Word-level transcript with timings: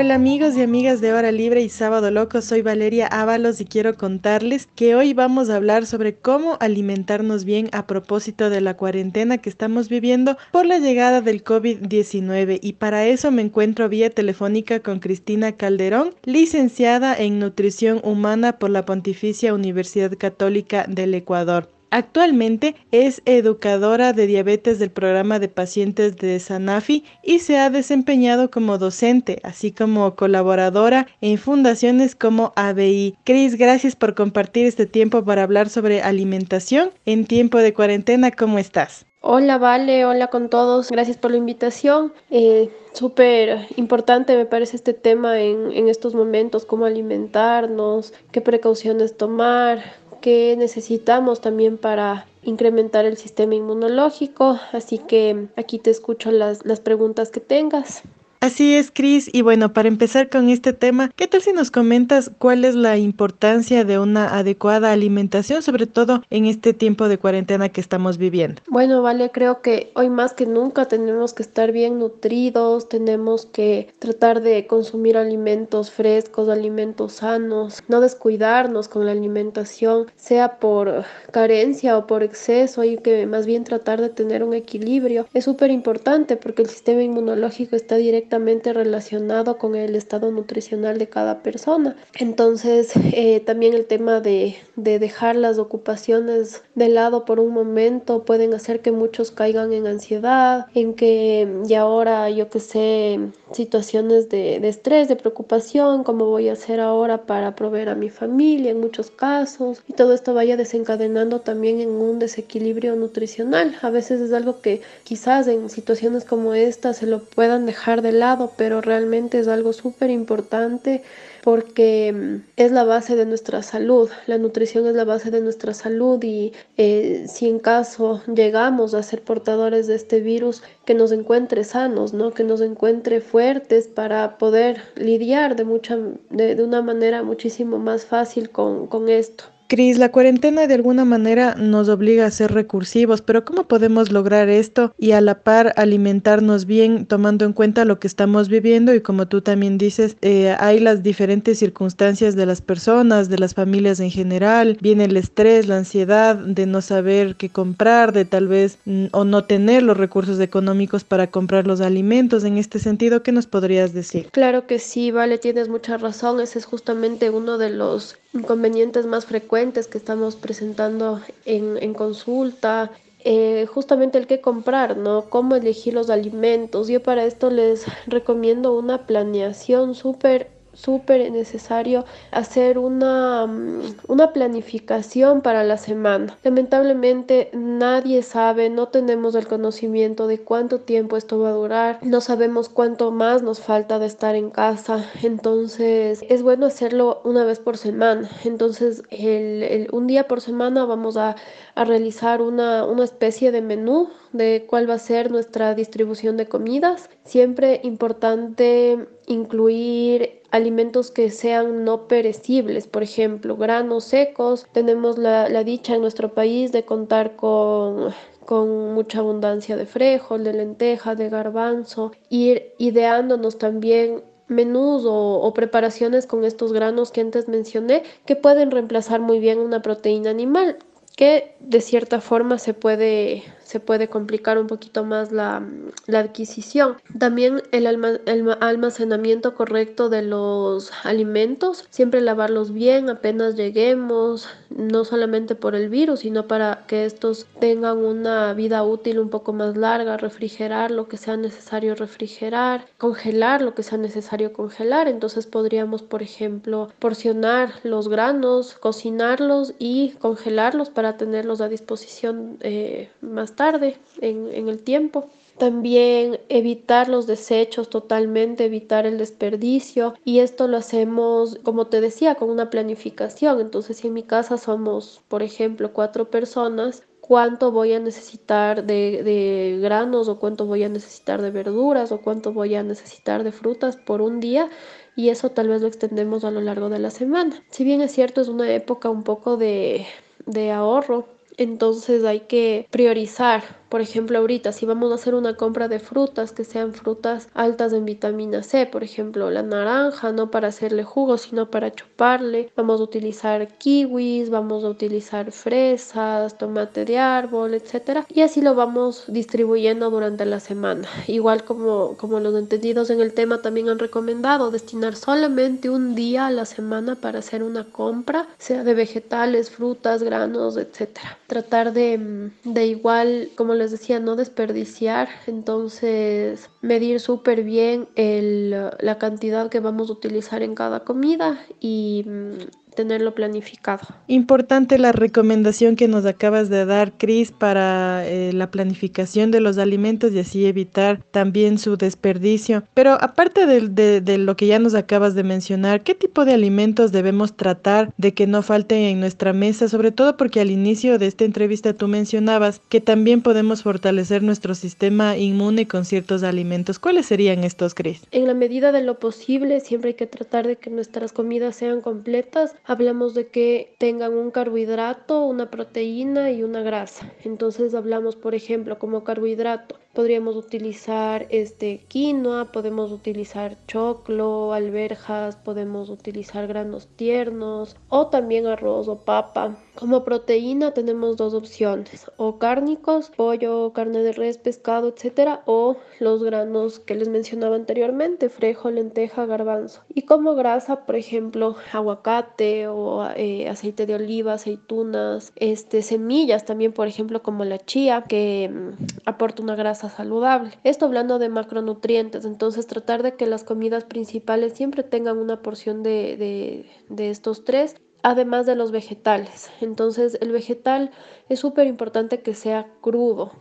Hola 0.00 0.14
amigos 0.14 0.56
y 0.56 0.62
amigas 0.62 1.00
de 1.00 1.12
Hora 1.12 1.32
Libre 1.32 1.60
y 1.60 1.68
Sábado 1.68 2.12
Loco, 2.12 2.40
soy 2.40 2.62
Valeria 2.62 3.08
Ábalos 3.08 3.60
y 3.60 3.64
quiero 3.64 3.96
contarles 3.96 4.68
que 4.76 4.94
hoy 4.94 5.12
vamos 5.12 5.50
a 5.50 5.56
hablar 5.56 5.86
sobre 5.86 6.14
cómo 6.14 6.56
alimentarnos 6.60 7.44
bien 7.44 7.68
a 7.72 7.88
propósito 7.88 8.48
de 8.48 8.60
la 8.60 8.76
cuarentena 8.76 9.38
que 9.38 9.50
estamos 9.50 9.88
viviendo 9.88 10.36
por 10.52 10.66
la 10.66 10.78
llegada 10.78 11.20
del 11.20 11.42
COVID-19 11.42 12.60
y 12.62 12.74
para 12.74 13.06
eso 13.06 13.32
me 13.32 13.42
encuentro 13.42 13.88
vía 13.88 14.08
telefónica 14.10 14.78
con 14.78 15.00
Cristina 15.00 15.56
Calderón, 15.56 16.14
licenciada 16.22 17.16
en 17.16 17.40
Nutrición 17.40 18.00
Humana 18.04 18.60
por 18.60 18.70
la 18.70 18.84
Pontificia 18.84 19.52
Universidad 19.52 20.12
Católica 20.16 20.86
del 20.86 21.12
Ecuador. 21.12 21.77
Actualmente 21.90 22.74
es 22.92 23.22
educadora 23.24 24.12
de 24.12 24.26
diabetes 24.26 24.78
del 24.78 24.90
programa 24.90 25.38
de 25.38 25.48
pacientes 25.48 26.16
de 26.16 26.38
Sanofi 26.38 27.04
y 27.22 27.38
se 27.38 27.58
ha 27.58 27.70
desempeñado 27.70 28.50
como 28.50 28.76
docente, 28.76 29.40
así 29.42 29.72
como 29.72 30.14
colaboradora 30.14 31.06
en 31.20 31.38
fundaciones 31.38 32.14
como 32.14 32.52
ABI. 32.56 33.16
Cris, 33.24 33.56
gracias 33.56 33.96
por 33.96 34.14
compartir 34.14 34.66
este 34.66 34.86
tiempo 34.86 35.24
para 35.24 35.42
hablar 35.42 35.70
sobre 35.70 36.02
alimentación 36.02 36.90
en 37.06 37.24
tiempo 37.24 37.58
de 37.58 37.72
cuarentena. 37.72 38.30
¿Cómo 38.32 38.58
estás? 38.58 39.06
Hola, 39.20 39.58
Vale, 39.58 40.04
hola 40.04 40.28
con 40.28 40.48
todos. 40.48 40.90
Gracias 40.90 41.16
por 41.16 41.30
la 41.30 41.38
invitación. 41.38 42.12
Eh, 42.30 42.70
Súper 42.98 43.68
importante 43.76 44.36
me 44.36 44.44
parece 44.44 44.74
este 44.74 44.92
tema 44.92 45.38
en 45.40 45.88
estos 45.88 46.16
momentos, 46.16 46.66
cómo 46.66 46.84
alimentarnos, 46.84 48.12
qué 48.32 48.40
precauciones 48.40 49.16
tomar, 49.16 49.84
que 50.20 50.56
necesitamos 50.56 51.40
también 51.40 51.78
para 51.78 52.26
incrementar 52.42 53.04
el 53.04 53.16
sistema 53.16 53.54
inmunológico. 53.54 54.58
Así 54.72 54.98
que 54.98 55.48
aquí 55.56 55.78
te 55.78 55.90
escucho 55.90 56.30
las, 56.30 56.64
las 56.64 56.80
preguntas 56.80 57.30
que 57.30 57.40
tengas. 57.40 58.02
Así 58.40 58.76
es, 58.76 58.92
Cris. 58.92 59.28
Y 59.32 59.42
bueno, 59.42 59.72
para 59.72 59.88
empezar 59.88 60.28
con 60.28 60.48
este 60.48 60.72
tema, 60.72 61.10
¿qué 61.16 61.26
tal 61.26 61.42
si 61.42 61.52
nos 61.52 61.72
comentas 61.72 62.30
cuál 62.38 62.64
es 62.64 62.76
la 62.76 62.96
importancia 62.96 63.84
de 63.84 63.98
una 63.98 64.38
adecuada 64.38 64.92
alimentación, 64.92 65.60
sobre 65.60 65.86
todo 65.86 66.22
en 66.30 66.46
este 66.46 66.72
tiempo 66.72 67.08
de 67.08 67.18
cuarentena 67.18 67.68
que 67.68 67.80
estamos 67.80 68.16
viviendo? 68.16 68.62
Bueno, 68.68 69.02
vale, 69.02 69.32
creo 69.32 69.60
que 69.60 69.90
hoy 69.96 70.08
más 70.08 70.34
que 70.34 70.46
nunca 70.46 70.86
tenemos 70.86 71.34
que 71.34 71.42
estar 71.42 71.72
bien 71.72 71.98
nutridos, 71.98 72.88
tenemos 72.88 73.44
que 73.44 73.92
tratar 73.98 74.40
de 74.40 74.68
consumir 74.68 75.16
alimentos 75.16 75.90
frescos, 75.90 76.48
alimentos 76.48 77.14
sanos, 77.14 77.82
no 77.88 78.00
descuidarnos 78.00 78.86
con 78.86 79.04
la 79.04 79.12
alimentación, 79.12 80.06
sea 80.14 80.60
por 80.60 81.04
carencia 81.32 81.98
o 81.98 82.06
por 82.06 82.22
exceso, 82.22 82.82
hay 82.82 82.98
que 82.98 83.26
más 83.26 83.46
bien 83.46 83.64
tratar 83.64 84.00
de 84.00 84.10
tener 84.10 84.44
un 84.44 84.54
equilibrio. 84.54 85.26
Es 85.34 85.44
súper 85.44 85.72
importante 85.72 86.36
porque 86.36 86.62
el 86.62 86.68
sistema 86.68 87.02
inmunológico 87.02 87.74
está 87.74 87.96
directamente 87.96 88.27
relacionado 88.30 89.58
con 89.58 89.74
el 89.74 89.94
estado 89.94 90.30
nutricional 90.30 90.98
de 90.98 91.08
cada 91.08 91.42
persona. 91.42 91.96
Entonces, 92.18 92.92
eh, 93.12 93.40
también 93.40 93.74
el 93.74 93.86
tema 93.86 94.20
de, 94.20 94.56
de 94.76 94.98
dejar 94.98 95.36
las 95.36 95.58
ocupaciones 95.58 96.62
de 96.74 96.88
lado 96.88 97.24
por 97.24 97.40
un 97.40 97.52
momento 97.52 98.24
pueden 98.24 98.54
hacer 98.54 98.80
que 98.80 98.92
muchos 98.92 99.30
caigan 99.30 99.72
en 99.72 99.86
ansiedad, 99.86 100.66
en 100.74 100.94
que 100.94 101.48
y 101.68 101.74
ahora 101.74 102.30
yo 102.30 102.48
que 102.50 102.60
sé, 102.60 103.18
situaciones 103.52 104.28
de, 104.28 104.60
de 104.60 104.68
estrés, 104.68 105.08
de 105.08 105.16
preocupación, 105.16 106.04
cómo 106.04 106.26
voy 106.26 106.48
a 106.48 106.52
hacer 106.52 106.80
ahora 106.80 107.26
para 107.26 107.54
proveer 107.54 107.88
a 107.88 107.94
mi 107.94 108.10
familia 108.10 108.70
en 108.70 108.80
muchos 108.80 109.10
casos 109.10 109.82
y 109.88 109.92
todo 109.94 110.12
esto 110.12 110.34
vaya 110.34 110.56
desencadenando 110.56 111.40
también 111.40 111.80
en 111.80 111.90
un 111.90 112.18
desequilibrio 112.18 112.94
nutricional. 112.96 113.76
A 113.82 113.90
veces 113.90 114.20
es 114.20 114.32
algo 114.32 114.60
que 114.60 114.82
quizás 115.04 115.48
en 115.48 115.70
situaciones 115.70 116.24
como 116.24 116.54
esta 116.54 116.92
se 116.92 117.06
lo 117.06 117.20
puedan 117.20 117.66
dejar 117.66 118.02
de 118.02 118.12
lado, 118.20 118.52
pero 118.56 118.80
realmente 118.80 119.38
es 119.38 119.48
algo 119.48 119.72
súper 119.72 120.10
importante 120.10 121.02
porque 121.42 122.12
mm, 122.12 122.50
es 122.56 122.72
la 122.72 122.84
base 122.84 123.16
de 123.16 123.26
nuestra 123.26 123.62
salud. 123.62 124.10
La 124.26 124.38
nutrición 124.38 124.86
es 124.86 124.94
la 124.94 125.04
base 125.04 125.30
de 125.30 125.40
nuestra 125.40 125.74
salud 125.74 126.22
y 126.22 126.52
eh, 126.76 127.26
si 127.28 127.48
en 127.48 127.58
caso 127.58 128.22
llegamos 128.26 128.94
a 128.94 129.02
ser 129.02 129.22
portadores 129.22 129.86
de 129.86 129.94
este 129.94 130.20
virus, 130.20 130.62
que 130.84 130.94
nos 130.94 131.12
encuentre 131.12 131.64
sanos, 131.64 132.12
¿no? 132.12 132.32
que 132.32 132.44
nos 132.44 132.60
encuentre 132.60 133.20
fuertes 133.20 133.88
para 133.88 134.38
poder 134.38 134.82
lidiar 134.96 135.56
de, 135.56 135.64
mucha, 135.64 135.96
de, 136.30 136.54
de 136.54 136.62
una 136.64 136.82
manera 136.82 137.22
muchísimo 137.22 137.78
más 137.78 138.04
fácil 138.04 138.50
con, 138.50 138.86
con 138.86 139.08
esto. 139.08 139.44
Cris, 139.68 139.98
la 139.98 140.10
cuarentena 140.10 140.66
de 140.66 140.72
alguna 140.72 141.04
manera 141.04 141.54
nos 141.54 141.90
obliga 141.90 142.24
a 142.24 142.30
ser 142.30 142.52
recursivos, 142.52 143.20
pero 143.20 143.44
¿cómo 143.44 143.64
podemos 143.64 144.10
lograr 144.10 144.48
esto 144.48 144.94
y 144.96 145.10
a 145.12 145.20
la 145.20 145.42
par 145.42 145.74
alimentarnos 145.76 146.64
bien 146.64 147.04
tomando 147.04 147.44
en 147.44 147.52
cuenta 147.52 147.84
lo 147.84 148.00
que 148.00 148.06
estamos 148.06 148.48
viviendo? 148.48 148.94
Y 148.94 149.02
como 149.02 149.28
tú 149.28 149.42
también 149.42 149.76
dices, 149.76 150.16
eh, 150.22 150.56
hay 150.58 150.80
las 150.80 151.02
diferentes 151.02 151.58
circunstancias 151.58 152.34
de 152.34 152.46
las 152.46 152.62
personas, 152.62 153.28
de 153.28 153.36
las 153.36 153.52
familias 153.52 154.00
en 154.00 154.10
general, 154.10 154.78
viene 154.80 155.04
el 155.04 155.18
estrés, 155.18 155.66
la 155.66 155.76
ansiedad 155.76 156.34
de 156.34 156.64
no 156.64 156.80
saber 156.80 157.36
qué 157.36 157.50
comprar, 157.50 158.14
de 158.14 158.24
tal 158.24 158.48
vez 158.48 158.78
mm, 158.86 159.08
o 159.12 159.26
no 159.26 159.44
tener 159.44 159.82
los 159.82 159.98
recursos 159.98 160.40
económicos 160.40 161.04
para 161.04 161.26
comprar 161.26 161.66
los 161.66 161.82
alimentos. 161.82 162.42
En 162.44 162.56
este 162.56 162.78
sentido, 162.78 163.22
¿qué 163.22 163.32
nos 163.32 163.46
podrías 163.46 163.92
decir? 163.92 164.30
Claro 164.30 164.66
que 164.66 164.78
sí, 164.78 165.10
vale, 165.10 165.36
tienes 165.36 165.68
mucha 165.68 165.98
razón. 165.98 166.40
Ese 166.40 166.58
es 166.58 166.64
justamente 166.64 167.28
uno 167.28 167.58
de 167.58 167.68
los 167.68 168.16
inconvenientes 168.32 169.04
más 169.04 169.26
frecuentes 169.26 169.57
que 169.88 169.98
estamos 169.98 170.36
presentando 170.36 171.20
en, 171.44 171.92
consulta, 171.94 172.92
eh, 173.24 173.66
justamente 173.66 174.16
el 174.16 174.26
que 174.26 174.40
comprar, 174.40 174.96
¿no? 174.96 175.28
Cómo 175.28 175.56
elegir 175.56 175.94
los 175.94 176.10
alimentos. 176.10 176.88
Yo 176.88 177.02
para 177.02 177.24
esto 177.24 177.50
les 177.50 177.84
recomiendo 178.06 178.78
una 178.78 179.06
planeación 179.06 179.94
súper 179.96 180.57
súper 180.78 181.30
necesario 181.32 182.04
hacer 182.30 182.78
una, 182.78 183.46
mm, 183.46 183.96
una 184.08 184.32
planificación 184.32 185.40
para 185.40 185.64
la 185.64 185.76
semana. 185.76 186.38
Lamentablemente 186.44 187.50
nadie 187.52 188.22
sabe, 188.22 188.70
no 188.70 188.88
tenemos 188.88 189.34
el 189.34 189.48
conocimiento 189.48 190.26
de 190.26 190.38
cuánto 190.38 190.80
tiempo 190.80 191.16
esto 191.16 191.38
va 191.40 191.50
a 191.50 191.52
durar, 191.52 191.98
no 192.02 192.20
sabemos 192.20 192.68
cuánto 192.68 193.10
más 193.10 193.42
nos 193.42 193.60
falta 193.60 193.98
de 193.98 194.06
estar 194.06 194.36
en 194.36 194.50
casa, 194.50 195.04
entonces 195.22 196.20
es 196.28 196.42
bueno 196.42 196.66
hacerlo 196.66 197.20
una 197.24 197.44
vez 197.44 197.58
por 197.58 197.76
semana. 197.76 198.30
Entonces 198.44 199.02
el, 199.10 199.88
un 199.92 200.06
día 200.06 200.28
por 200.28 200.40
semana 200.40 200.84
vamos 200.84 201.16
a, 201.16 201.36
a 201.74 201.84
realizar 201.84 202.40
una, 202.40 202.84
una 202.84 203.04
especie 203.04 203.50
de 203.50 203.62
menú 203.62 204.10
de 204.32 204.64
cuál 204.68 204.88
va 204.88 204.94
a 204.94 204.98
ser 204.98 205.30
nuestra 205.30 205.74
distribución 205.74 206.36
de 206.36 206.46
comidas. 206.46 207.08
Siempre 207.24 207.80
importante 207.82 209.08
incluir 209.26 210.37
alimentos 210.50 211.10
que 211.10 211.30
sean 211.30 211.84
no 211.84 212.08
perecibles, 212.08 212.86
por 212.86 213.02
ejemplo, 213.02 213.56
granos 213.56 214.04
secos. 214.04 214.66
Tenemos 214.72 215.18
la, 215.18 215.48
dicha 215.64 215.94
en 215.94 216.02
nuestro 216.02 216.32
país 216.34 216.72
de 216.72 216.84
contar 216.84 217.36
con 217.36 218.12
con 218.48 218.94
mucha 218.94 219.18
abundancia 219.18 219.76
de 219.76 219.84
frijol, 219.84 220.42
de 220.42 220.54
lenteja, 220.54 221.14
de 221.14 221.28
garbanzo, 221.28 222.12
ir 222.30 222.72
ideándonos 222.78 223.58
también 223.58 224.22
menús 224.46 225.02
o, 225.06 225.52
preparaciones 225.54 226.26
con 226.26 226.44
estos 226.44 226.72
granos 226.72 227.10
que 227.10 227.20
antes 227.20 227.46
mencioné 227.46 228.04
que 228.24 228.36
pueden 228.36 228.70
reemplazar 228.70 229.20
muy 229.20 229.38
bien 229.38 229.58
una 229.58 229.82
proteína 229.82 230.30
animal 230.30 230.78
que 231.14 231.54
de 231.60 231.82
cierta 231.82 232.22
forma 232.22 232.58
se 232.58 232.72
puede 232.72 233.44
se 233.68 233.80
puede 233.80 234.08
complicar 234.08 234.56
un 234.58 234.66
poquito 234.66 235.04
más 235.04 235.30
la, 235.30 235.62
adquisición. 236.10 236.96
También 237.18 237.62
el, 237.70 237.86
el, 238.24 238.56
almacenamiento 238.60 239.54
correcto 239.54 240.08
de 240.08 240.22
los 240.22 240.90
alimentos, 241.04 241.84
siempre 241.90 242.22
lavarlos 242.22 242.72
bien 242.72 243.10
apenas 243.10 243.56
lleguemos, 243.56 244.48
no 244.70 245.04
solamente 245.04 245.54
por 245.54 245.74
el 245.74 245.90
virus, 245.90 246.20
sino 246.20 246.46
para 246.46 246.86
que 246.86 247.04
estos 247.04 247.46
tengan 247.60 247.98
una 247.98 248.54
vida 248.54 248.82
útil 248.84 249.18
un 249.18 249.28
poco 249.28 249.52
más 249.52 249.76
larga, 249.76 250.16
refrigerar 250.16 250.90
lo 250.90 251.06
que 251.08 251.18
sea 251.18 251.36
necesario 251.36 251.94
refrigerar, 251.94 252.86
congelar 252.96 253.60
lo 253.60 253.74
que 253.74 253.82
sea 253.82 253.98
necesario 253.98 254.54
congelar. 254.54 255.08
Entonces 255.08 255.46
podríamos, 255.46 256.02
por 256.02 256.22
ejemplo, 256.22 256.88
porcionar 256.98 257.74
los 257.82 258.08
granos, 258.08 258.74
cocinarlos 258.80 259.74
y 259.78 260.12
congelarlos 260.20 260.88
para 260.88 261.18
tenerlos 261.18 261.60
a 261.60 261.68
disposición 261.68 262.56
eh, 262.60 263.10
más 263.20 263.57
tarde 263.58 263.98
en, 264.20 264.68
el 264.68 264.82
tiempo. 264.82 265.28
También 265.58 266.38
evitar 266.48 267.08
los 267.08 267.26
desechos 267.26 267.90
totalmente, 267.90 268.64
evitar 268.64 269.04
el 269.04 269.18
desperdicio. 269.18 270.14
Y 270.24 270.38
esto 270.38 270.68
lo 270.68 270.76
hacemos, 270.76 271.58
como 271.64 271.88
te 271.88 272.00
decía, 272.00 272.36
con 272.36 272.48
una 272.48 272.70
planificación. 272.70 273.60
Entonces, 273.60 273.96
si 273.96 274.06
en 274.06 274.14
mi 274.14 274.22
casa 274.22 274.56
somos, 274.56 275.20
por 275.26 275.42
ejemplo, 275.42 275.92
cuatro 275.92 276.30
personas, 276.30 277.02
cuánto 277.20 277.72
voy 277.72 277.92
a 277.92 277.98
necesitar 277.98 278.84
de, 278.86 279.22
de, 279.24 279.78
granos 279.82 280.28
o 280.28 280.38
cuánto 280.38 280.64
voy 280.64 280.84
a 280.84 280.88
necesitar 280.88 281.42
de 281.42 281.50
verduras 281.50 282.12
o 282.12 282.20
cuánto 282.22 282.52
voy 282.52 282.76
a 282.76 282.84
necesitar 282.84 283.42
de 283.42 283.52
frutas 283.52 283.96
por 283.96 284.22
un 284.22 284.38
día 284.40 284.70
y 285.16 285.30
eso 285.30 285.50
tal 285.50 285.66
vez 285.66 285.82
lo 285.82 285.88
extendemos 285.88 286.44
a 286.44 286.52
lo 286.52 286.60
largo 286.60 286.88
de 286.88 287.00
la 287.00 287.10
semana. 287.10 287.60
Si 287.70 287.82
bien 287.82 288.00
es 288.00 288.12
cierto, 288.12 288.40
es 288.40 288.46
una 288.46 288.72
época 288.72 289.10
un 289.10 289.24
poco 289.24 289.56
de, 289.56 290.06
de 290.46 290.70
ahorro, 290.70 291.26
entonces 291.58 292.24
hay 292.24 292.40
que 292.40 292.86
priorizar 292.90 293.62
por 293.88 294.00
ejemplo, 294.00 294.38
ahorita 294.38 294.72
si 294.72 294.86
vamos 294.86 295.10
a 295.12 295.14
hacer 295.14 295.34
una 295.34 295.56
compra 295.56 295.88
de 295.88 295.98
frutas 295.98 296.52
que 296.52 296.64
sean 296.64 296.92
frutas 296.92 297.48
altas 297.54 297.92
en 297.92 298.04
vitamina 298.04 298.62
C, 298.62 298.86
por 298.86 299.02
ejemplo, 299.02 299.50
la 299.50 299.62
naranja, 299.62 300.32
no 300.32 300.50
para 300.50 300.68
hacerle 300.68 301.04
jugo, 301.04 301.38
sino 301.38 301.70
para 301.70 301.92
chuparle, 301.92 302.70
vamos 302.76 303.00
a 303.00 303.04
utilizar 303.04 303.68
kiwis, 303.78 304.50
vamos 304.50 304.84
a 304.84 304.88
utilizar 304.88 305.52
fresas, 305.52 306.58
tomate 306.58 307.04
de 307.04 307.18
árbol, 307.18 307.74
etcétera, 307.74 308.26
y 308.28 308.42
así 308.42 308.60
lo 308.60 308.74
vamos 308.74 309.24
distribuyendo 309.28 310.10
durante 310.10 310.44
la 310.44 310.60
semana. 310.60 311.08
Igual 311.26 311.64
como 311.64 312.16
como 312.16 312.40
los 312.40 312.54
entendidos 312.54 313.10
en 313.10 313.20
el 313.20 313.32
tema 313.32 313.62
también 313.62 313.88
han 313.88 313.98
recomendado 313.98 314.70
destinar 314.70 315.14
solamente 315.16 315.90
un 315.90 316.14
día 316.14 316.46
a 316.46 316.50
la 316.50 316.64
semana 316.64 317.14
para 317.14 317.38
hacer 317.40 317.62
una 317.62 317.84
compra, 317.84 318.48
sea 318.58 318.84
de 318.84 318.94
vegetales, 318.94 319.70
frutas, 319.70 320.22
granos, 320.22 320.76
etcétera. 320.76 321.38
Tratar 321.46 321.92
de 321.92 322.50
de 322.64 322.86
igual 322.86 323.50
como 323.56 323.74
les 323.78 323.90
decía, 323.90 324.20
no 324.20 324.36
desperdiciar, 324.36 325.28
entonces 325.46 326.68
medir 326.82 327.20
súper 327.20 327.62
bien 327.62 328.08
el, 328.16 328.70
la 328.70 329.18
cantidad 329.18 329.70
que 329.70 329.80
vamos 329.80 330.10
a 330.10 330.12
utilizar 330.12 330.62
en 330.62 330.74
cada 330.74 331.04
comida 331.04 331.58
y 331.80 332.24
mm, 332.26 332.87
tenerlo 332.98 333.32
planificado. 333.32 334.08
Importante 334.26 334.98
la 334.98 335.12
recomendación 335.12 335.94
que 335.94 336.08
nos 336.08 336.26
acabas 336.26 336.68
de 336.68 336.84
dar, 336.84 337.12
Cris, 337.12 337.52
para 337.52 338.26
eh, 338.26 338.52
la 338.52 338.72
planificación 338.72 339.52
de 339.52 339.60
los 339.60 339.78
alimentos 339.78 340.32
y 340.32 340.40
así 340.40 340.66
evitar 340.66 341.22
también 341.30 341.78
su 341.78 341.96
desperdicio. 341.96 342.82
Pero 342.94 343.12
aparte 343.20 343.66
de, 343.66 344.20
de, 344.20 344.38
lo 344.38 344.56
que 344.56 344.66
ya 344.66 344.80
nos 344.80 344.96
acabas 344.96 345.36
de 345.36 345.44
mencionar, 345.44 346.02
¿qué 346.02 346.16
tipo 346.16 346.44
de 346.44 346.54
alimentos 346.54 347.12
debemos 347.12 347.56
tratar 347.56 348.12
de 348.16 348.34
que 348.34 348.48
no 348.48 348.62
falten 348.62 348.98
en 348.98 349.20
nuestra 349.20 349.52
mesa? 349.52 349.86
Sobre 349.86 350.10
todo 350.10 350.36
porque 350.36 350.60
al 350.60 350.72
inicio 350.72 351.20
de 351.20 351.28
esta 351.28 351.44
entrevista 351.44 351.94
tú 351.94 352.08
mencionabas 352.08 352.80
que 352.88 353.00
también 353.00 353.42
podemos 353.42 353.84
fortalecer 353.84 354.42
nuestro 354.42 354.74
sistema 354.74 355.36
inmune 355.36 355.86
con 355.86 356.04
ciertos 356.04 356.42
alimentos. 356.42 356.98
¿Cuáles 356.98 357.26
serían 357.26 357.62
estos, 357.62 357.94
Cris? 357.94 358.22
En 358.32 358.48
la 358.48 358.54
medida 358.54 358.90
de 358.90 359.02
lo 359.02 359.20
posible, 359.20 359.78
siempre 359.78 360.08
hay 360.08 360.14
que 360.14 360.26
tratar 360.26 360.66
de 360.66 360.74
que 360.74 360.90
nuestras 360.90 361.30
comidas 361.30 361.76
sean 361.76 362.00
completas 362.00 362.74
hablamos 362.88 363.34
de 363.34 363.48
que 363.50 363.94
tengan 363.98 364.32
un 364.32 364.50
carbohidrato, 364.50 365.44
una 365.44 365.70
proteína 365.70 366.50
y 366.50 366.62
una 366.64 366.82
grasa. 366.82 367.32
Entonces 367.44 367.94
hablamos, 367.94 368.34
por 368.36 368.54
ejemplo, 368.54 368.98
como 368.98 369.24
carbohidrato, 369.24 370.00
podríamos 370.18 370.56
utilizar 370.56 371.46
este 371.48 372.04
quinoa, 372.08 372.72
podemos 372.72 373.12
utilizar 373.12 373.76
choclo, 373.86 374.72
alberjas, 374.72 375.54
podemos 375.54 376.10
utilizar 376.10 376.66
granos 376.66 377.06
tiernos 377.14 377.94
o 378.08 378.26
también 378.26 378.66
arroz 378.66 379.06
o 379.06 379.20
papa. 379.20 379.76
Como 379.94 380.24
proteína 380.24 380.92
tenemos 380.92 381.36
dos 381.36 381.54
opciones, 381.54 382.30
o 382.36 382.58
cárnicos, 382.58 383.30
pollo, 383.36 383.92
carne 383.92 384.20
de 384.24 384.32
res, 384.32 384.58
pescado, 384.58 385.08
etcétera, 385.08 385.62
o 385.66 385.96
los 386.18 386.42
granos 386.42 386.98
que 386.98 387.14
les 387.14 387.28
mencionaba 387.28 387.76
anteriormente, 387.76 388.48
frejo, 388.48 388.90
lenteja, 388.90 389.46
garbanzo. 389.46 390.02
Y 390.12 390.22
como 390.22 390.56
grasa, 390.56 391.04
por 391.04 391.14
ejemplo, 391.14 391.76
aguacate 391.92 392.88
o 392.88 393.28
eh, 393.36 393.68
aceite 393.68 394.06
de 394.06 394.16
oliva, 394.16 394.54
aceitunas, 394.54 395.52
este, 395.56 396.02
semillas 396.02 396.64
también, 396.64 396.92
por 396.92 397.06
ejemplo, 397.06 397.42
como 397.42 397.64
la 397.64 397.78
chía, 397.78 398.24
que 398.28 398.68
mm, 398.72 399.04
aporta 399.26 399.62
una 399.62 399.76
grasa 399.76 400.07
saludable. 400.08 400.78
Esto 400.84 401.06
hablando 401.06 401.38
de 401.38 401.48
macronutrientes, 401.48 402.44
entonces 402.44 402.86
tratar 402.86 403.22
de 403.22 403.36
que 403.36 403.46
las 403.46 403.64
comidas 403.64 404.04
principales 404.04 404.72
siempre 404.74 405.02
tengan 405.02 405.38
una 405.38 405.62
porción 405.62 406.02
de, 406.02 406.36
de, 406.36 406.90
de 407.08 407.30
estos 407.30 407.64
tres 407.64 407.96
además 408.22 408.66
de 408.66 408.74
los 408.74 408.90
vegetales. 408.90 409.70
Entonces 409.80 410.38
el 410.40 410.52
vegetal 410.52 411.10
es 411.48 411.60
súper 411.60 411.86
importante 411.86 412.42
que 412.42 412.54
sea 412.54 412.92
crudo. 413.00 413.52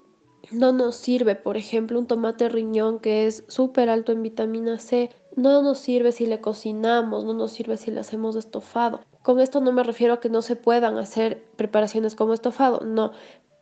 No 0.52 0.72
nos 0.72 0.96
sirve, 0.96 1.36
por 1.36 1.58
ejemplo, 1.58 2.00
un 2.00 2.08
tomate 2.08 2.48
riñón 2.48 3.00
que 3.00 3.28
es 3.28 3.44
súper 3.48 3.90
alto 3.90 4.12
en 4.12 4.24
vitamina 4.24 4.80
C. 4.80 5.10
No 5.36 5.62
nos 5.62 5.80
sirve 5.80 6.12
si 6.12 6.26
le 6.26 6.40
cocinamos, 6.40 7.26
no 7.26 7.34
nos 7.34 7.52
sirve 7.52 7.78
si 7.78 7.92
le 7.92 8.00
hacemos 8.00 8.36
estofado. 8.36 9.02
Con 9.24 9.42
esto 9.42 9.60
no 9.60 9.74
me 9.74 9.84
refiero 9.84 10.14
a 10.14 10.20
que 10.22 10.30
no 10.30 10.42
se 10.42 10.56
puedan 10.56 10.98
hacer 10.98 11.44
preparaciones 11.58 12.16
como 12.16 12.34
estofado, 12.34 12.80
no, 12.86 13.12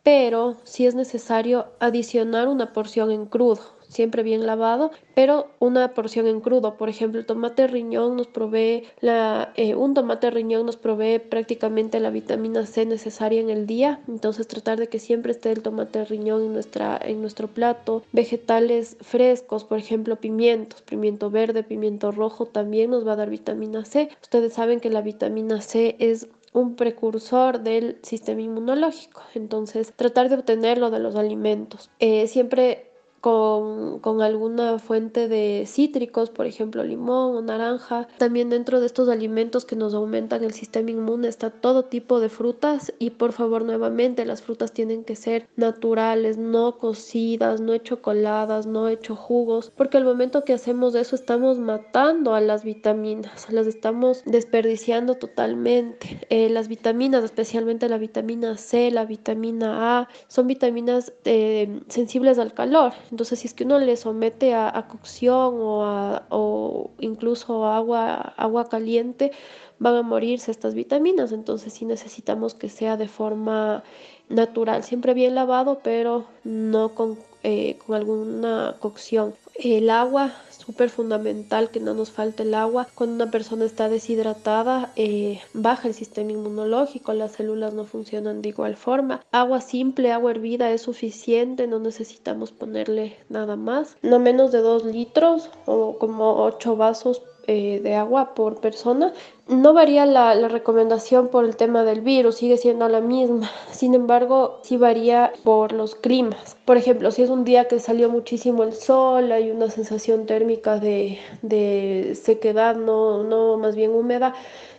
pero 0.06 0.54
sí 0.62 0.86
es 0.86 0.94
necesario 0.94 1.66
adicionar 1.80 2.46
una 2.46 2.72
porción 2.72 3.10
en 3.10 3.26
crudo 3.26 3.76
siempre 3.88 4.22
bien 4.22 4.46
lavado, 4.46 4.90
pero 5.14 5.48
una 5.58 5.94
porción 5.94 6.26
en 6.26 6.40
crudo. 6.40 6.76
Por 6.76 6.88
ejemplo, 6.88 7.24
tomate 7.24 7.66
riñón 7.66 8.16
nos 8.16 8.26
provee 8.26 8.84
la, 9.00 9.52
eh, 9.56 9.74
un 9.74 9.94
tomate 9.94 10.30
riñón 10.30 10.66
nos 10.66 10.76
provee 10.76 11.18
prácticamente 11.18 12.00
la 12.00 12.10
vitamina 12.10 12.66
C 12.66 12.84
necesaria 12.86 13.40
en 13.40 13.50
el 13.50 13.66
día. 13.66 14.00
Entonces 14.08 14.48
tratar 14.48 14.78
de 14.78 14.88
que 14.88 14.98
siempre 14.98 15.32
esté 15.32 15.52
el 15.52 15.62
tomate 15.62 16.04
riñón 16.04 16.42
en, 16.42 16.52
nuestra, 16.52 16.98
en 17.02 17.20
nuestro 17.20 17.48
plato. 17.48 18.02
Vegetales 18.12 18.96
frescos, 19.00 19.64
por 19.64 19.78
ejemplo, 19.78 20.16
pimientos, 20.16 20.82
pimiento 20.82 21.30
verde, 21.30 21.62
pimiento 21.62 22.12
rojo 22.12 22.46
también 22.46 22.90
nos 22.90 23.06
va 23.06 23.12
a 23.12 23.16
dar 23.16 23.30
vitamina 23.30 23.84
C. 23.84 24.10
Ustedes 24.22 24.54
saben 24.54 24.80
que 24.80 24.90
la 24.90 25.00
vitamina 25.00 25.60
C 25.60 25.96
es 25.98 26.28
un 26.56 26.74
precursor 26.74 27.60
del 27.60 27.98
sistema 28.02 28.40
inmunológico. 28.40 29.22
Entonces, 29.34 29.92
tratar 29.94 30.30
de 30.30 30.36
obtenerlo 30.36 30.90
de 30.90 31.00
los 31.00 31.14
alimentos. 31.14 31.90
Eh, 31.98 32.28
siempre 32.28 32.85
con, 33.26 34.22
alguna 34.22 34.78
fuente 34.78 35.26
de 35.26 35.64
cítricos, 35.66 36.30
por 36.30 36.46
ejemplo 36.46 36.84
limón 36.84 37.34
o 37.34 37.42
naranja. 37.42 38.06
También 38.18 38.50
dentro 38.50 38.78
de 38.78 38.86
estos 38.86 39.08
alimentos 39.08 39.64
que 39.64 39.74
nos 39.74 39.94
aumentan 39.94 40.44
el 40.44 40.52
sistema 40.52 40.92
inmune 40.92 41.26
está 41.26 41.50
todo 41.50 41.86
tipo 41.86 42.20
de 42.20 42.28
frutas 42.28 42.92
y 43.00 43.10
por 43.10 43.32
favor 43.32 43.64
nuevamente 43.64 44.24
las 44.24 44.42
frutas 44.42 44.70
tienen 44.70 45.02
que 45.02 45.16
ser 45.16 45.48
naturales, 45.56 46.38
no 46.38 46.78
cocidas, 46.78 47.60
no 47.60 47.76
chocoladas, 47.78 48.66
no 48.66 48.86
hecho 48.86 49.16
jugos, 49.16 49.72
porque 49.74 49.96
al 49.96 50.04
momento 50.04 50.44
que 50.44 50.52
hacemos 50.52 50.94
eso 50.94 51.16
estamos 51.16 51.58
matando 51.58 52.32
a 52.32 52.40
las 52.40 52.62
vitaminas, 52.62 53.50
las 53.50 53.66
estamos 53.66 54.22
desperdiciando 54.24 55.16
totalmente. 55.16 56.20
Eh, 56.30 56.48
las 56.48 56.68
vitaminas, 56.68 57.24
especialmente 57.24 57.88
la 57.88 57.98
vitamina 57.98 58.56
C, 58.56 58.92
la 58.92 59.04
vitamina 59.04 59.98
A, 59.98 60.08
son 60.28 60.46
vitaminas 60.46 61.12
eh, 61.24 61.80
sensibles 61.88 62.38
al 62.38 62.54
calor. 62.54 62.92
Entonces, 63.16 63.38
si 63.38 63.48
es 63.48 63.54
que 63.54 63.64
uno 63.64 63.78
le 63.78 63.96
somete 63.96 64.54
a, 64.54 64.86
cocción 64.88 65.54
o, 65.58 66.20
o 66.28 66.90
incluso 67.00 67.64
agua, 67.64 68.34
agua 68.36 68.68
caliente, 68.68 69.32
van 69.78 69.94
a 69.96 70.02
morirse 70.02 70.50
estas 70.50 70.74
vitaminas. 70.74 71.32
Entonces, 71.32 71.72
sí 71.72 71.86
necesitamos 71.86 72.52
que 72.52 72.68
sea 72.68 72.98
de 72.98 73.08
forma 73.08 73.82
natural, 74.28 74.84
siempre 74.84 75.14
bien 75.14 75.34
lavado, 75.34 75.80
pero 75.82 76.26
no 76.44 76.90
con, 76.90 77.18
eh, 77.42 77.78
con 77.86 77.96
alguna 77.96 78.76
cocción. 78.80 79.34
El 79.54 79.88
agua 79.88 80.34
súper 80.66 80.90
fundamental 80.90 81.70
que 81.70 81.80
no 81.80 81.94
nos 81.94 82.10
falte 82.10 82.42
el 82.42 82.54
agua. 82.54 82.88
Cuando 82.94 83.14
una 83.14 83.30
persona 83.30 83.64
está 83.64 83.88
deshidratada, 83.88 84.92
eh, 84.96 85.40
baja 85.54 85.86
el 85.86 85.94
sistema 85.94 86.32
inmunológico, 86.32 87.12
las 87.12 87.32
células 87.32 87.72
no 87.72 87.84
funcionan 87.84 88.42
de 88.42 88.48
igual 88.48 88.76
forma. 88.76 89.22
Agua 89.30 89.60
simple, 89.60 90.10
agua 90.10 90.32
hervida 90.32 90.70
es 90.72 90.82
suficiente, 90.82 91.66
no 91.68 91.78
necesitamos 91.78 92.50
ponerle 92.50 93.16
nada 93.28 93.54
más. 93.54 93.96
No 94.02 94.18
menos 94.18 94.50
de 94.50 94.58
2 94.58 94.84
litros 94.86 95.50
o 95.66 95.98
como 95.98 96.42
8 96.42 96.76
vasos 96.76 97.22
eh, 97.46 97.80
de 97.82 97.94
agua 97.94 98.34
por 98.34 98.60
persona. 98.60 99.12
No 99.48 99.72
varía 99.72 100.06
la, 100.06 100.34
la, 100.34 100.48
recomendación 100.48 101.28
por 101.28 101.44
el 101.44 101.56
tema 101.56 101.84
del 101.84 102.00
virus, 102.00 102.36
sigue 102.36 102.56
siendo 102.56 102.88
la 102.88 103.00
misma. 103.00 103.50
Sin 103.70 103.94
embargo, 103.94 104.58
sí 104.62 104.76
varía 104.76 105.32
por 105.44 105.72
los 105.72 105.94
climas. 105.94 106.56
Por 106.64 106.76
ejemplo, 106.76 107.10
si 107.10 107.22
es 107.22 107.30
un 107.30 107.44
día 107.44 107.68
que 107.68 107.78
salió 107.78 108.10
muchísimo 108.10 108.64
el 108.64 108.72
sol, 108.72 109.30
hay 109.32 109.50
una 109.50 109.70
sensación 109.70 110.26
térmica 110.26 110.78
de, 110.78 111.18
de 111.42 112.18
sequedad, 112.20 112.76
no, 112.76 113.22
no 113.22 113.56
más 113.58 113.76
bien 113.76 113.92
húmeda, 113.92 114.34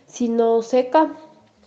sino 0.07 0.61
seca, 0.61 1.15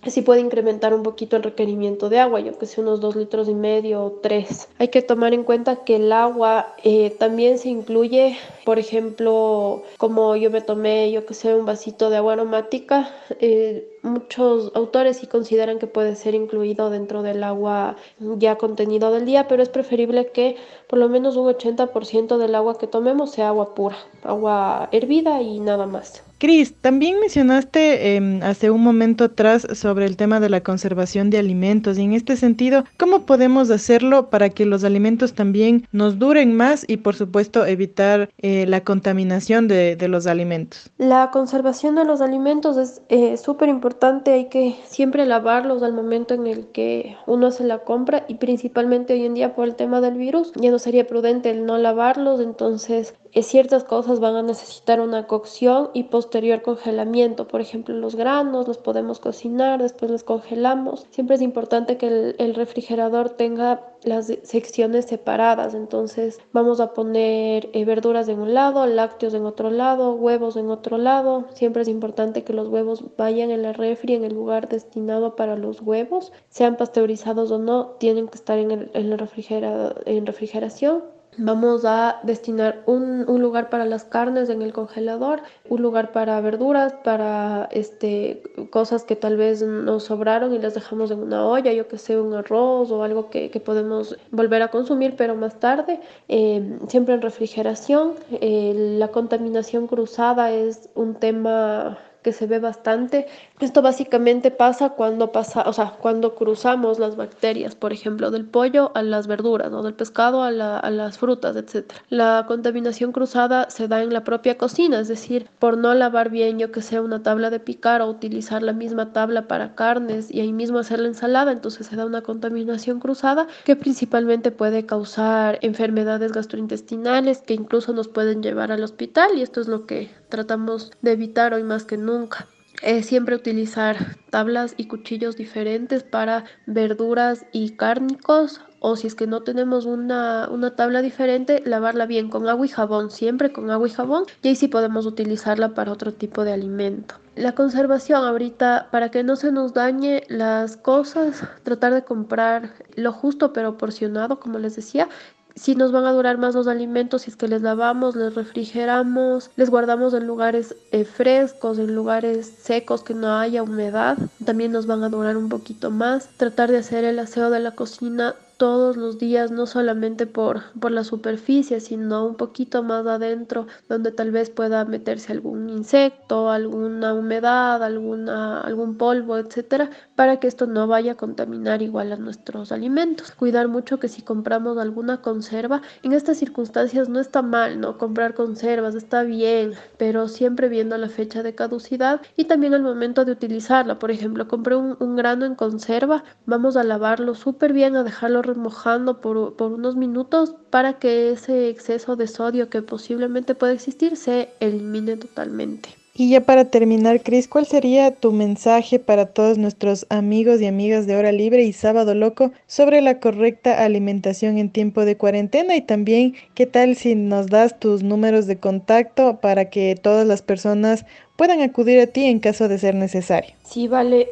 Así 0.03 0.23
puede 0.23 0.41
incrementar 0.41 0.95
un 0.95 1.03
poquito 1.03 1.37
el 1.37 1.43
requerimiento 1.43 2.09
de 2.09 2.21
agua, 2.21 2.41
yo 2.41 2.59
que 2.59 2.67
sé, 2.67 2.81
unos 2.81 3.01
dos 3.01 3.17
litros 3.17 3.49
y 3.49 3.55
medio 3.55 4.03
o 4.03 4.11
tres. 4.13 4.69
Hay 4.79 4.89
que 4.89 5.03
tomar 5.03 5.35
en 5.35 5.45
cuenta 5.45 5.85
que 5.85 5.97
el 5.97 6.11
agua 6.13 6.75
eh, 6.83 7.11
también 7.19 7.59
se 7.59 7.69
incluye, 7.69 8.39
por 8.65 8.79
ejemplo, 8.79 9.83
como 9.99 10.37
yo 10.37 10.51
me 10.51 10.63
tomé, 10.63 11.11
yo 11.13 11.27
que 11.27 11.35
sé, 11.35 11.55
un 11.55 11.67
vasito 11.67 12.09
de 12.09 12.17
agua 12.17 12.33
aromática, 12.33 13.15
eh, 13.41 13.90
muchos 14.03 14.73
autores 14.75 15.19
sí 15.19 15.27
consideran 15.27 15.79
que 15.79 15.87
puede 15.87 16.17
ser 16.17 16.35
incluido 16.35 16.91
dentro 16.91 17.23
del 17.23 17.43
agua 17.45 17.97
ya 18.19 18.57
contenido 18.57 19.13
del 19.13 19.27
día, 19.27 19.49
pero 19.49 19.63
es 19.63 19.69
preferible 19.69 20.31
que 20.33 20.57
por 20.89 20.99
lo 20.99 21.09
menos 21.09 21.37
un 21.37 21.47
80% 21.47 22.39
del 22.39 22.55
agua 22.55 22.79
que 22.79 22.87
tomemos 22.87 23.33
sea 23.33 23.49
agua 23.49 23.75
pura, 23.75 23.97
agua 24.25 24.89
hervida 24.93 25.43
y 25.43 25.61
nada 25.61 25.87
más. 25.87 26.23
Cris, 26.41 26.73
también 26.81 27.21
mencionaste 27.21 28.17
em, 28.17 28.43
hace 28.43 28.71
un 28.71 28.83
momento 28.83 29.25
atrás 29.25 29.67
sobre 29.75 30.07
el 30.07 30.17
tema 30.17 30.41
de 30.41 30.49
la 30.49 30.63
conservación 30.63 31.29
de 31.29 31.37
alimentos 31.37 31.99
y 31.99 32.03
en 32.03 32.15
este 32.15 32.35
sentido, 32.35 32.85
¿cómo 32.97 33.27
podemos 33.27 33.71
hacerlo 33.71 34.31
para 34.31 34.49
que 34.49 34.65
los 34.65 34.83
alimentos 34.83 35.35
también 35.35 35.87
nos 35.93 36.19
duren 36.19 36.57
más 36.57 36.87
y 36.89 36.97
por 36.97 37.15
supuesto 37.15 37.67
evitar 37.67 38.31
eh, 38.39 38.65
la 38.67 38.83
contaminación 38.85 39.69
de, 39.69 39.97
de, 39.97 40.09
los 40.09 40.27
alimentos? 40.27 40.91
La 40.97 41.31
conservación 41.31 41.95
de 41.95 42.07
los 42.07 42.23
alimentos 42.23 42.79
es 42.79 43.03
eh, 43.11 43.37
súper 43.37 43.69
importante, 43.69 43.90
hay 44.27 44.47
que 44.47 44.77
siempre 44.85 45.27
lavarlos 45.27 45.83
al 45.83 45.93
momento 45.93 46.35
en 46.35 46.47
el 46.47 46.67
que 46.69 47.17
uno 47.27 47.49
hace 47.49 47.65
la 47.65 47.79
compra 47.79 48.25
y 48.29 48.35
principalmente 48.35 49.15
hoy 49.15 49.25
en 49.25 49.35
día 49.35 49.55
por 49.55 49.67
el 49.67 49.77
tema 49.77 50.01
del 50.01 50.15
virus, 50.15 50.53
ya 50.55 50.71
no 50.71 50.79
sería 50.79 51.07
prudente 51.07 51.51
el 51.51 51.67
no 51.67 51.79
lavarlos, 51.79 52.41
entonces 52.41 53.15
ciertas 53.43 53.85
cosas 53.85 54.19
van 54.19 54.35
a 54.35 54.43
necesitar 54.43 55.01
una 55.01 55.27
cocción 55.27 55.91
y 55.95 56.05
posterior 56.05 56.63
congelamiento. 56.63 57.47
Por 57.47 57.61
ejemplo, 57.61 57.95
los 57.95 58.17
granos 58.17 58.67
los 58.67 58.79
podemos 58.79 59.21
cocinar, 59.21 59.81
después 59.81 60.11
los 60.11 60.25
congelamos. 60.25 61.07
Siempre 61.11 61.37
es 61.37 61.43
importante 61.43 61.97
que 61.97 62.35
el, 62.37 62.55
refrigerador 62.55 63.31
tenga 63.31 63.95
las 64.03 64.27
secciones 64.43 65.07
separadas. 65.07 65.75
Entonces 65.75 66.41
vamos 66.53 66.81
a 66.81 66.93
poner 66.93 67.71
eh, 67.73 67.85
verduras 67.85 68.29
en 68.29 68.41
un 68.41 68.55
lado, 68.55 68.87
lácteos 68.87 69.35
en 69.35 69.47
otro 69.47 69.71
lado, 69.71 70.15
huevos 70.15 70.57
en 70.57 70.71
otro 70.71 70.99
lado. 70.99 71.47
Siempre 71.55 71.83
es 71.83 71.89
importante 71.89 72.43
que 72.43 72.53
los 72.53 72.69
huevos 72.69 73.05
vayan 73.17 73.51
en 73.51 73.63
la 73.63 73.73
refri 73.73 74.15
en 74.15 74.25
el 74.25 74.35
lugar 74.35 74.69
destinado 74.69 75.37
para 75.37 75.57
los 75.57 75.81
huevos. 75.81 76.33
Sean 76.49 76.77
pasteurizados 76.77 77.51
o 77.53 77.59
no, 77.59 77.97
tienen 77.99 78.29
que 78.29 78.37
estar 78.37 78.59
en, 78.59 78.71
el, 78.73 78.91
en, 78.95 79.13
en 79.13 80.27
refrigeración. 80.27 81.20
Vamos 81.37 81.85
a 81.85 82.21
destinar 82.25 82.83
un, 82.87 83.25
un, 83.29 83.41
lugar 83.41 83.71
para 83.71 83.85
las 83.85 84.05
carnes 84.05 84.51
en 84.51 84.63
el 84.63 84.73
congelador, 84.73 85.43
un 85.69 85.81
lugar 85.81 86.13
para 86.13 86.41
verduras, 86.41 86.93
para 87.05 87.69
este, 87.71 88.43
cosas 88.71 89.05
que 89.05 89.17
tal 89.17 89.37
vez 89.37 89.63
nos 89.63 90.05
sobraron 90.05 90.53
y 90.53 90.59
las 90.59 90.75
dejamos 90.75 91.11
en 91.11 91.21
una 91.21 91.47
olla, 91.47 91.73
yo 91.73 91.87
que 91.89 91.99
sé, 91.99 92.21
un 92.21 92.35
arroz 92.35 92.91
o 92.91 93.05
algo 93.05 93.31
que, 93.31 93.51
que 93.51 93.61
podemos 93.61 94.17
volver 94.33 94.63
a 94.63 94.69
consumir, 94.69 95.15
pero 95.17 95.37
más 95.37 95.61
tarde, 95.61 96.01
eh, 96.29 96.79
siempre 96.89 97.15
en 97.15 97.23
refrigeración. 97.23 98.15
Eh, 98.33 98.97
la 98.99 99.09
contaminación 99.09 99.87
cruzada 99.87 100.51
es 100.51 100.91
un 100.95 101.15
tema 101.15 101.99
que 102.23 102.33
se 102.33 102.47
ve 102.47 102.59
bastante. 102.59 103.27
Esto 103.61 103.83
básicamente 103.83 104.51
pasa 104.51 104.91
cuando 104.91 105.33
pasa, 105.33 105.63
o 105.67 105.73
sea, 105.73 105.95
cuando 106.01 106.35
cruzamos 106.35 106.99
las 106.99 107.17
bacterias, 107.17 107.75
por 107.75 107.93
ejemplo, 107.93 108.31
del 108.31 108.45
pollo 108.45 108.93
a 108.95 109.03
las 109.03 109.27
verduras 109.27 109.73
o 109.73 109.83
del 109.83 109.95
pescado 109.95 110.43
a, 110.43 110.49
a 110.49 110.91
las 110.91 111.19
frutas, 111.19 111.57
etc. 111.57 111.93
La 112.09 112.45
contaminación 112.47 113.13
cruzada 113.13 113.69
se 113.71 113.89
da 113.89 114.03
en 114.03 114.13
la 114.13 114.25
propia 114.25 114.59
cocina, 114.59 115.01
es 115.01 115.09
decir, 115.09 115.49
por 115.59 115.77
no 115.77 115.95
lavar 115.95 116.31
bien, 116.31 116.59
yo 116.59 116.73
que 116.73 116.83
sea 116.83 117.03
una 117.03 117.23
tabla 117.23 117.51
de 117.51 117.61
picar 117.61 118.03
o 118.03 118.09
utilizar 118.09 118.63
la 118.63 118.73
misma 118.73 119.13
tabla 119.13 119.49
para 119.49 119.75
carnes 119.75 120.31
y 120.31 120.41
ahí 120.41 120.53
mismo 120.53 120.79
hacer 120.79 121.01
la 121.01 121.09
ensalada, 121.09 121.53
entonces 121.53 121.87
se 121.87 121.97
da 121.97 122.07
una 122.07 122.23
contaminación 122.23 123.01
cruzada 123.01 123.47
que 123.65 123.77
principalmente 123.77 124.51
puede 124.51 124.87
causar 124.87 125.59
enfermedades 125.63 126.33
gastrointestinales 126.33 127.43
que 127.43 127.55
incluso 127.55 127.93
nos 127.93 128.09
pueden 128.09 128.43
llevar 128.43 128.73
al 128.73 128.83
hospital 128.83 129.31
y 129.37 129.43
esto 129.43 129.61
es 129.61 129.69
lo 129.69 129.87
que 129.87 130.11
tratamos 130.31 130.93
de 131.03 131.13
evitar 131.13 131.53
hoy 131.53 131.63
más 131.63 131.85
que 131.85 131.97
nunca. 131.97 132.47
Es 132.83 133.07
siempre 133.07 133.35
utilizar 133.35 134.17
tablas 134.31 134.75
y 134.79 134.87
cuchillos 134.87 135.37
diferentes 135.37 136.03
para 136.03 136.45
verduras 136.67 137.45
y 137.53 137.77
cárnicos 137.77 138.63
o 138.81 138.97
si 138.97 139.07
es 139.07 139.15
que 139.15 139.27
no 139.27 139.43
tenemos 139.43 139.85
una, 139.85 140.49
una, 140.51 140.75
tabla 140.75 141.03
diferente, 141.03 141.63
lavarla 141.67 142.07
bien 142.07 142.31
con 142.31 142.49
agua 142.49 142.65
y 142.65 142.71
jabón, 142.71 143.11
siempre 143.11 143.53
con 143.53 143.71
agua 143.71 143.87
y 143.87 143.91
jabón, 143.91 144.25
y 144.43 144.49
ahí 144.49 144.57
sí 144.57 144.69
podemos 144.69 145.05
utilizarla 145.05 145.75
para 145.75 145.93
otro 145.93 146.15
tipo 146.15 146.45
de 146.45 146.55
alimento. 146.55 147.17
La 147.37 147.55
conservación 147.55 148.25
ahorita, 148.25 148.89
para 148.91 149.11
que 149.11 149.23
no 149.23 149.37
se 149.37 149.53
nos 149.53 149.75
dañe 149.75 150.23
las 150.29 150.79
cosas, 150.79 151.43
tratar 151.63 151.93
de 151.93 152.05
comprar 152.05 152.73
lo 152.97 153.13
justo 153.13 153.53
pero 153.53 153.77
porcionado, 153.77 154.41
como 154.41 154.59
les 154.59 154.77
decía, 154.77 155.09
si 155.55 155.75
nos 155.75 155.93
van 155.93 156.07
a 156.07 156.13
durar 156.13 156.39
más 156.39 156.55
los 156.55 156.67
alimentos 156.67 157.23
si 157.23 157.31
es 157.31 157.37
que 157.37 157.49
les 157.49 157.63
lavamos, 157.63 158.17
les 158.17 158.35
refrigeramos, 158.35 159.51
les 159.57 159.71
guardamos 159.71 160.15
en 160.15 160.27
lugares 160.27 160.77
eh, 160.93 161.05
frescos, 161.05 161.79
en 161.79 161.95
lugares 161.95 162.47
secos 162.47 163.03
que 163.03 163.15
no 163.15 163.39
haya 163.39 163.63
humedad, 163.63 164.17
también 164.45 164.73
nos 164.73 164.87
van 164.87 165.03
a 165.03 165.09
durar 165.09 165.37
un 165.37 165.49
poquito 165.49 165.91
más. 165.91 166.29
Tratar 166.37 166.71
de 166.71 166.79
hacer 166.79 167.05
el 167.05 167.19
aseo 167.19 167.51
de 167.51 167.61
la 167.61 167.73
cocina 167.73 168.35
todos 168.61 168.99
los 168.99 169.17
días, 169.17 169.51
no 169.51 169.65
solamente 169.65 170.27
por, 170.27 170.71
por 170.79 170.91
la 170.91 171.03
superficie, 171.03 171.81
sino 171.81 172.27
un 172.27 172.35
poquito 172.35 172.83
más 172.83 173.07
adentro, 173.07 173.67
donde 173.89 174.13
tal 174.13 174.33
vez 174.33 174.51
pueda 174.51 174.85
meterse 174.85 175.33
algún 175.33 175.71
insecto, 175.71 176.51
alguna 176.51 177.15
humedad, 177.15 177.83
alguna, 177.83 178.61
algún 178.61 178.99
polvo, 178.99 179.39
etcétera, 179.39 179.89
para 180.15 180.41
que 180.41 180.47
esto 180.47 180.67
no 180.67 180.87
vaya 180.87 181.13
a 181.13 181.15
contaminar 181.15 181.81
igual 181.81 182.13
a 182.13 182.17
nuestros 182.17 182.71
alimentos. 182.71 183.31
Cuidar 183.31 183.69
mucho 183.69 183.99
que 183.99 184.09
si 184.09 184.21
compramos 184.21 184.77
alguna 184.77 185.23
conserva, 185.23 185.81
en 186.03 186.13
estas 186.13 186.37
circunstancias 186.37 187.09
no 187.09 187.19
está 187.19 187.41
mal, 187.41 187.81
¿no? 187.81 187.97
Comprar 187.97 188.35
conservas 188.35 188.95
está 188.95 189.23
bien, 189.23 189.73
pero 189.97 190.29
siempre 190.29 190.69
viendo 190.69 190.99
la 190.99 191.09
fecha 191.09 191.43
de 191.43 191.55
caducidad 191.55 192.21
y 192.37 192.45
también 192.45 192.75
al 192.75 192.83
momento 192.83 193.25
de 193.25 193.33
utilizarla. 193.33 193.99
Por 193.99 194.11
ejemplo, 194.11 194.49
compré 194.49 194.77
un, 194.77 195.17
grano 195.17 195.47
en 195.47 195.55
conserva, 195.55 196.25
vamos 196.45 196.77
a 196.77 196.85
lavarlo 196.85 197.35
súper 197.35 197.73
bien, 197.73 197.97
a 197.97 198.05
dejarlo 198.05 198.50
mojando 198.57 199.21
por, 199.21 199.57
por 199.57 199.73
unos 199.73 199.97
minutos 199.97 200.55
para 200.71 200.99
que 200.99 201.33
ese 201.33 201.69
exceso 201.69 202.17
de 202.17 202.27
sodio 202.27 202.71
que 202.71 202.83
posiblemente 202.83 203.55
puede 203.55 203.75
existir 203.75 204.17
se 204.17 204.55
elimine 204.61 205.17
totalmente. 205.17 206.00
Y 206.21 206.29
ya 206.29 206.43
para 206.43 206.67
terminar, 206.67 207.23
Cris, 207.23 207.49
¿cuál 207.49 207.65
sería 207.65 208.11
tu 208.11 208.31
mensaje 208.31 208.99
para 208.99 209.25
todos 209.25 209.57
nuestros 209.57 210.05
amigos 210.11 210.61
y 210.61 210.67
amigas 210.67 211.07
de 211.07 211.17
Hora 211.17 211.33
Libre 211.33 211.63
y 211.63 211.73
Sábado 211.73 212.15
Loco 212.15 212.53
sobre 212.67 213.01
la 213.01 213.21
correcta 213.21 213.83
alimentación 213.83 214.59
en 214.59 214.69
tiempo 214.69 215.07
de 215.07 215.17
cuarentena? 215.17 215.77
Y 215.77 215.81
también, 215.81 216.35
¿qué 216.55 216.67
tal 216.67 216.95
si 216.95 217.15
nos 217.15 217.47
das 217.47 217.81
tus 217.81 218.03
números 218.03 218.47
de 218.47 218.59
contacto 218.59 219.41
para 219.41 219.71
que 219.71 219.95
todas 219.95 220.27
las 220.27 220.43
personas 220.43 221.07
puedan 221.41 221.63
acudir 221.63 221.99
a 222.01 222.07
ti 222.07 222.27
en 222.27 222.39
caso 222.39 222.69
de 222.69 222.77
ser 222.77 222.95
necesario. 222.95 223.55
Sí, 223.63 223.89
vale. 223.89 224.29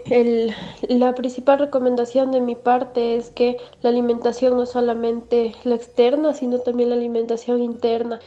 La 0.90 1.14
principal 1.14 1.58
recomendación 1.58 2.32
de 2.32 2.42
mi 2.42 2.54
parte 2.54 3.16
es 3.16 3.30
que 3.30 3.56
la 3.80 3.88
alimentación 3.88 4.58
no 4.58 4.66
solamente 4.66 5.52
la 5.64 5.76
externa, 5.76 6.34
sino 6.34 6.58
también 6.58 6.90
la 6.90 6.96
alimentación 6.96 7.62
interna. 7.62 8.20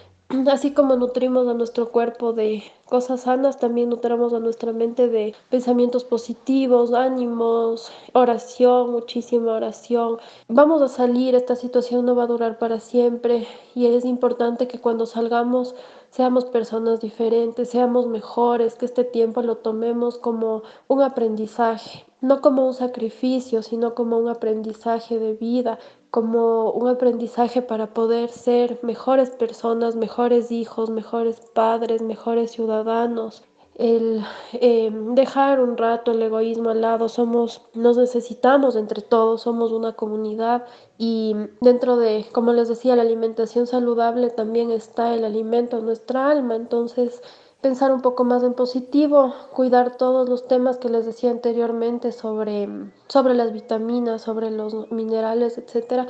Así 0.50 0.72
como 0.72 0.96
nutrimos 0.96 1.48
a 1.50 1.54
nuestro 1.54 1.92
cuerpo 1.92 2.32
de 2.32 2.64
cosas 2.86 3.22
sanas, 3.22 3.60
también 3.60 3.90
nutramos 3.90 4.34
a 4.34 4.40
nuestra 4.40 4.72
mente 4.72 5.10
de 5.10 5.36
pensamientos 5.50 6.06
positivos, 6.06 6.94
ánimos, 6.94 7.92
oración, 8.14 8.92
muchísima 8.92 9.52
oración. 9.54 10.20
Vamos 10.48 10.82
a 10.82 10.88
salir, 10.88 11.36
esta 11.36 11.58
situación 11.58 12.06
no 12.06 12.16
va 12.16 12.24
a 12.24 12.28
durar 12.28 12.58
para 12.60 12.80
siempre 12.80 13.46
y 13.76 13.88
es 13.88 14.06
importante 14.06 14.70
que 14.70 14.80
cuando 14.80 15.06
salgamos 15.06 15.76
seamos 16.12 16.46
personas 16.46 17.02
diferentes, 17.02 17.70
seamos 17.70 18.08
mejores, 18.08 18.76
que 18.76 18.86
este 18.86 19.04
tiempo 19.04 19.42
lo 19.42 19.58
tomemos 19.58 20.18
como 20.18 20.64
un 20.88 21.02
aprendizaje, 21.02 22.06
no 22.22 22.40
como 22.42 22.68
un 22.68 22.74
sacrificio, 22.74 23.64
sino 23.64 23.96
como 23.96 24.18
un 24.18 24.30
aprendizaje 24.30 25.20
de 25.20 25.34
vida, 25.34 25.78
como 26.12 26.72
un 26.72 26.90
aprendizaje 26.90 27.62
para 27.62 27.94
poder 27.94 28.30
ser 28.30 28.80
mejores 28.84 29.32
personas, 29.32 29.96
mejores 29.96 30.52
hijos, 30.52 30.90
mejores 30.90 31.40
padres, 31.54 32.02
mejores 32.02 32.52
ciudadanos, 32.52 33.44
el 33.76 34.22
eh, 34.54 34.92
dejar 34.94 35.62
un 35.62 35.78
rato 35.78 36.12
el 36.12 36.22
egoísmo 36.22 36.70
al 36.70 36.82
lado, 36.82 37.08
somos, 37.08 37.62
nos 37.74 37.98
necesitamos 37.98 38.76
entre 38.76 39.02
todos, 39.02 39.42
somos 39.44 39.72
una 39.72 39.94
comunidad 39.94 40.66
y 40.98 41.36
dentro 41.62 41.98
de, 41.98 42.26
como 42.34 42.54
les 42.54 42.68
decía, 42.68 42.96
la 42.96 43.04
alimentación 43.04 43.66
saludable 43.66 44.30
también 44.30 44.70
está 44.70 45.16
el 45.16 45.24
alimento 45.24 45.82
nuestra 45.82 46.30
alma, 46.30 46.56
entonces 46.56 47.22
pensar 47.62 47.94
un 47.94 48.02
poco 48.02 48.24
más 48.24 48.44
en 48.44 48.54
positivo, 48.54 49.34
cuidar 49.54 49.96
todos 49.98 50.28
los 50.28 50.48
temas 50.48 50.78
que 50.78 50.90
les 50.90 51.06
decía 51.06 51.32
anteriormente 51.32 52.12
sobre, 52.12 52.68
sobre 53.08 53.36
las 53.36 53.54
vitaminas, 53.54 54.24
sobre 54.24 54.50
los 54.52 54.92
minerales, 54.92 55.58
etcétera. 55.58 56.08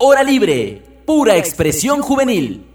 Hora 0.07 0.23
libre, 0.23 0.83
pura 1.07 1.39
expresión 1.39 2.03
juvenil. 2.03 2.74